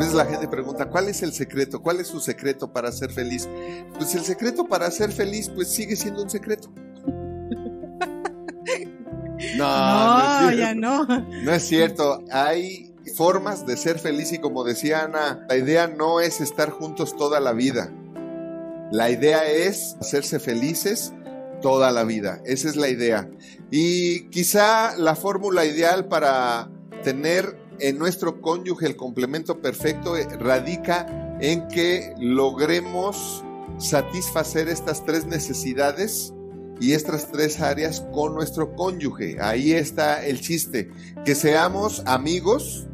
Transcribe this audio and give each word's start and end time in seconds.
veces 0.00 0.14
la 0.14 0.24
gente 0.24 0.48
pregunta, 0.48 0.88
¿cuál 0.88 1.08
es 1.08 1.22
el 1.22 1.32
secreto? 1.32 1.82
¿Cuál 1.82 2.00
es 2.00 2.08
su 2.08 2.20
secreto 2.20 2.72
para 2.72 2.90
ser 2.90 3.12
feliz? 3.12 3.48
Pues 3.96 4.14
el 4.14 4.24
secreto 4.24 4.66
para 4.66 4.90
ser 4.90 5.12
feliz, 5.12 5.50
pues 5.50 5.68
sigue 5.68 5.94
siendo 5.96 6.22
un 6.22 6.30
secreto. 6.30 6.72
No, 9.56 10.42
no, 10.42 10.52
ya 10.52 10.74
no. 10.74 11.06
No 11.06 11.52
es 11.52 11.66
cierto. 11.66 12.22
Hay 12.30 12.94
formas 13.16 13.66
de 13.66 13.78
ser 13.78 13.98
feliz 13.98 14.32
y 14.32 14.38
como 14.38 14.64
decía 14.64 15.04
Ana, 15.04 15.46
la 15.48 15.56
idea 15.56 15.86
no 15.86 16.20
es 16.20 16.42
estar 16.42 16.68
juntos 16.68 17.16
toda 17.16 17.40
la 17.40 17.52
vida. 17.52 17.90
La 18.92 19.10
idea 19.10 19.50
es 19.50 19.96
hacerse 19.98 20.40
felices 20.40 21.14
toda 21.62 21.90
la 21.90 22.04
vida. 22.04 22.42
Esa 22.44 22.68
es 22.68 22.76
la 22.76 22.88
idea. 22.88 23.30
Y 23.70 24.28
quizá 24.28 24.96
la 24.98 25.16
fórmula 25.16 25.64
ideal 25.64 26.06
para 26.06 26.70
tener 27.02 27.56
en 27.80 27.98
nuestro 27.98 28.40
cónyuge 28.40 28.86
el 28.86 28.96
complemento 28.96 29.60
perfecto 29.60 30.16
eh, 30.16 30.26
radica 30.38 31.38
en 31.40 31.68
que 31.68 32.14
logremos 32.18 33.44
satisfacer 33.78 34.68
estas 34.68 35.04
tres 35.04 35.26
necesidades 35.26 36.34
y 36.80 36.92
estas 36.92 37.30
tres 37.30 37.60
áreas 37.60 38.04
con 38.12 38.34
nuestro 38.34 38.74
cónyuge. 38.74 39.36
Ahí 39.40 39.72
está 39.72 40.24
el 40.24 40.40
chiste. 40.40 40.90
Que 41.24 41.34
seamos 41.34 42.02
amigos 42.06 42.88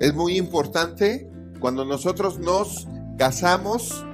es 0.00 0.14
muy 0.14 0.36
importante. 0.36 1.30
Cuando 1.60 1.84
nosotros 1.84 2.38
nos 2.38 2.88
casamos, 3.18 4.04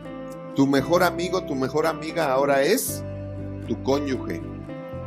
tu 0.54 0.66
mejor 0.66 1.02
amigo, 1.02 1.44
tu 1.44 1.54
mejor 1.54 1.86
amiga 1.86 2.32
ahora 2.32 2.62
es 2.62 3.02
tu 3.66 3.82
cónyuge. 3.82 4.42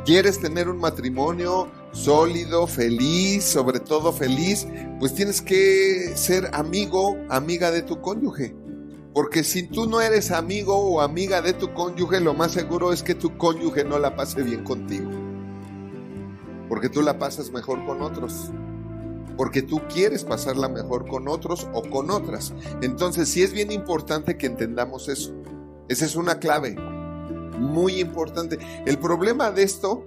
¿Quieres 0.04 0.40
tener 0.40 0.68
un 0.68 0.78
matrimonio 0.78 1.70
sólido, 1.92 2.66
feliz, 2.66 3.44
sobre 3.44 3.80
todo 3.80 4.12
feliz? 4.12 4.66
Pues 4.98 5.14
tienes 5.14 5.40
que 5.40 6.12
ser 6.16 6.50
amigo, 6.52 7.16
amiga 7.28 7.70
de 7.70 7.82
tu 7.82 8.00
cónyuge. 8.00 8.54
Porque 9.14 9.44
si 9.44 9.64
tú 9.64 9.86
no 9.86 10.00
eres 10.00 10.30
amigo 10.30 10.74
o 10.74 11.00
amiga 11.02 11.42
de 11.42 11.52
tu 11.52 11.72
cónyuge, 11.74 12.20
lo 12.20 12.32
más 12.32 12.52
seguro 12.52 12.92
es 12.92 13.02
que 13.02 13.14
tu 13.14 13.36
cónyuge 13.36 13.84
no 13.84 13.98
la 13.98 14.16
pase 14.16 14.42
bien 14.42 14.64
contigo. 14.64 15.10
Porque 16.68 16.88
tú 16.88 17.02
la 17.02 17.18
pasas 17.18 17.50
mejor 17.50 17.84
con 17.84 18.00
otros. 18.00 18.50
Porque 19.36 19.60
tú 19.60 19.82
quieres 19.92 20.24
pasarla 20.24 20.68
mejor 20.68 21.06
con 21.06 21.28
otros 21.28 21.68
o 21.74 21.82
con 21.82 22.10
otras. 22.10 22.54
Entonces 22.80 23.28
sí 23.28 23.42
es 23.42 23.52
bien 23.52 23.70
importante 23.70 24.38
que 24.38 24.46
entendamos 24.46 25.08
eso. 25.08 25.34
Esa 25.88 26.06
es 26.06 26.16
una 26.16 26.38
clave 26.38 26.76
muy 27.58 28.00
importante. 28.00 28.58
El 28.86 28.98
problema 28.98 29.50
de 29.50 29.62
esto 29.62 30.06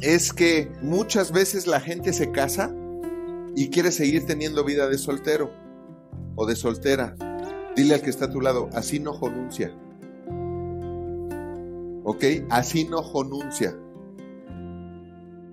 es 0.00 0.32
que 0.32 0.70
muchas 0.82 1.32
veces 1.32 1.66
la 1.66 1.80
gente 1.80 2.12
se 2.12 2.30
casa 2.32 2.74
y 3.54 3.70
quiere 3.70 3.92
seguir 3.92 4.26
teniendo 4.26 4.64
vida 4.64 4.88
de 4.88 4.98
soltero 4.98 5.50
o 6.34 6.46
de 6.46 6.56
soltera 6.56 7.16
Dile 7.76 7.94
al 7.94 8.00
que 8.00 8.08
está 8.08 8.24
a 8.24 8.30
tu 8.30 8.40
lado, 8.40 8.70
así 8.72 8.98
no 8.98 9.12
jonuncia. 9.12 9.70
¿Ok? 12.04 12.24
Así 12.48 12.84
no 12.84 13.02
jonuncia. 13.02 13.76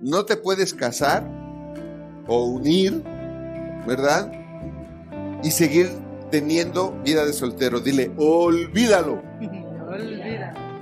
No 0.00 0.24
te 0.24 0.38
puedes 0.38 0.72
casar 0.72 1.22
o 2.26 2.46
unir, 2.46 3.02
¿verdad? 3.86 4.32
Y 5.42 5.50
seguir 5.50 5.90
teniendo 6.30 6.92
vida 7.04 7.26
de 7.26 7.34
soltero. 7.34 7.80
Dile, 7.80 8.10
olvídalo. 8.16 9.22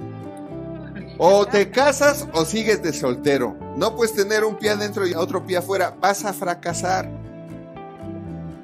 O 1.18 1.46
te 1.46 1.70
casas 1.70 2.26
o 2.32 2.44
sigues 2.44 2.82
de 2.82 2.92
soltero. 2.92 3.56
No 3.76 3.94
puedes 3.94 4.14
tener 4.14 4.44
un 4.44 4.56
pie 4.56 4.70
adentro 4.70 5.06
y 5.06 5.14
otro 5.14 5.44
pie 5.46 5.58
afuera. 5.58 5.96
Vas 6.00 6.24
a 6.24 6.32
fracasar. 6.32 7.10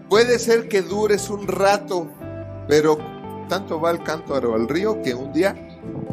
Puede 0.09 0.39
ser 0.39 0.69
que 0.69 0.83
dures 0.83 1.29
un 1.29 1.47
rato, 1.47 2.09
pero 2.67 2.99
tanto 3.49 3.81
va 3.81 3.91
el 3.91 4.03
cántaro 4.03 4.55
al 4.55 4.69
río 4.69 5.03
que 5.03 5.15
un 5.15 5.33
día 5.33 5.55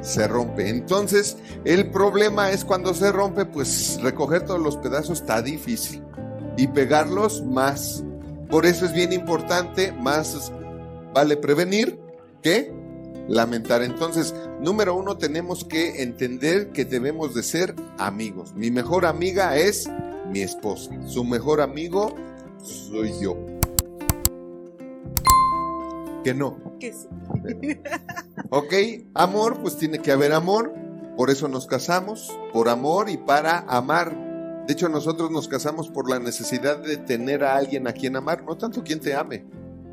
se 0.02 0.28
rompe. 0.28 0.70
Entonces, 0.70 1.38
el 1.64 1.90
problema 1.92 2.52
es 2.52 2.66
cuando 2.66 2.94
se 2.94 3.12
rompe, 3.12 3.46
pues 3.46 4.00
recoger 4.02 4.44
todos 4.44 4.60
los 4.60 4.78
pedazos 4.78 5.22
está 5.22 5.42
difícil 5.42 6.04
y 6.58 6.68
pegarlos 6.68 7.44
más. 7.44 8.04
Por 8.50 8.66
eso 8.66 8.86
es 8.86 8.94
bien 8.94 9.14
importante, 9.14 9.92
más 9.94 10.52
vale 11.14 11.38
prevenir 11.38 11.98
que 12.42 12.75
lamentar. 13.28 13.82
Entonces, 13.82 14.34
número 14.62 14.96
uno, 14.96 15.18
tenemos 15.18 15.66
que 15.66 16.02
entender 16.04 16.70
que 16.70 16.86
debemos 16.86 17.34
de 17.34 17.44
ser 17.44 17.76
amigos. 17.98 18.54
Mi 18.56 18.72
mejor 18.72 19.06
amiga 19.06 19.58
es 19.58 19.90
mi 20.32 20.42
esposa. 20.42 20.92
Su 21.08 21.24
mejor 21.24 21.62
amigo 21.62 22.16
soy 22.64 23.12
yo 23.22 23.38
que 26.26 26.34
no. 26.34 26.58
Que 26.80 26.92
sí. 26.92 27.08
ok, 28.50 28.74
amor, 29.14 29.60
pues 29.62 29.78
tiene 29.78 30.00
que 30.00 30.12
haber 30.12 30.34
amor. 30.34 30.74
Por 31.16 31.30
eso 31.30 31.48
nos 31.48 31.68
casamos, 31.68 32.36
por 32.52 32.68
amor 32.68 33.12
y 33.12 33.18
para 33.18 33.60
amar. 33.68 34.64
De 34.66 34.74
hecho, 34.74 34.90
nosotros 34.90 35.30
nos 35.30 35.48
casamos 35.48 35.88
por 35.88 36.10
la 36.10 36.18
necesidad 36.18 36.80
de 36.80 36.98
tener 36.98 37.44
a 37.44 37.56
alguien 37.56 37.88
a 37.88 37.94
quien 37.94 38.16
amar, 38.16 38.44
no 38.44 38.58
tanto 38.58 38.84
quien 38.84 39.00
te 39.00 39.14
ame. 39.14 39.46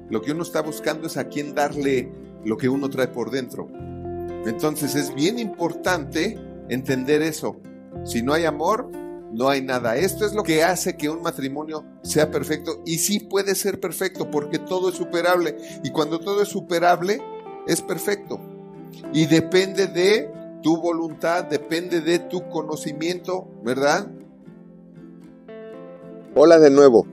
Lo 0.09 0.23
que 0.23 0.33
uno 0.33 0.43
está 0.43 0.63
buscando 0.63 1.07
es 1.07 1.19
a 1.19 1.29
quien 1.29 1.55
darle 1.55 2.11
lo 2.45 2.57
que 2.57 2.69
uno 2.69 2.89
trae 2.91 3.09
por 3.09 3.31
dentro. 3.31 3.69
Entonces 4.47 4.95
es 4.95 5.15
bien 5.15 5.39
importante 5.39 6.39
entender 6.69 7.23
eso. 7.23 7.57
Si 8.05 8.23
no 8.23 8.33
hay 8.33 8.45
amor, 8.45 8.91
no 9.33 9.49
hay 9.49 9.63
nada. 9.63 9.97
Esto 9.97 10.27
es 10.27 10.35
lo 10.35 10.43
que 10.43 10.63
hace 10.63 10.97
que 10.97 11.09
un 11.09 11.23
matrimonio 11.23 11.85
sea 12.03 12.31
perfecto 12.31 12.83
y 12.85 12.99
sí 12.99 13.21
puede 13.21 13.55
ser 13.55 13.81
perfecto 13.81 14.31
porque 14.31 14.59
todo 14.59 14.91
es 14.91 14.97
superable 14.97 15.57
y 15.83 15.91
cuando 15.91 16.19
todo 16.19 16.43
es 16.43 16.49
superable 16.49 17.21
es 17.67 17.81
perfecto 17.81 18.41
y 19.13 19.27
depende 19.27 19.87
de 19.87 20.31
tu 20.63 20.77
voluntad, 20.81 21.45
depende 21.45 22.01
de 22.01 22.19
tu 22.19 22.49
conocimiento, 22.49 23.49
¿verdad? 23.65 24.09
Hola 26.35 26.59
de 26.59 26.71
nuevo. 26.71 27.07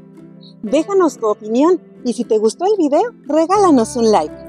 Déjanos 0.61 1.17
tu 1.17 1.27
opinión 1.27 1.81
y 2.03 2.13
si 2.13 2.25
te 2.25 2.37
gustó 2.37 2.65
el 2.65 2.77
video, 2.77 3.13
regálanos 3.27 3.95
un 3.95 4.11
like. 4.11 4.48